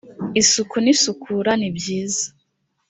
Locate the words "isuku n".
0.41-0.87